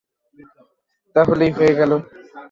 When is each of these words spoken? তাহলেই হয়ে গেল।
তাহলেই 1.15 1.51
হয়ে 1.57 1.73
গেল। 1.79 1.91